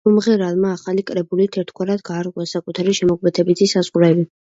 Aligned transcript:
მომღერალმა 0.07 0.71
ახალი 0.77 1.03
კრებულით 1.09 1.59
ერთგვარად 1.65 2.03
გაარღვია 2.09 2.51
საკუთარი 2.57 2.99
შემოქმედებითი 3.03 3.73
საზღვრები. 3.79 4.33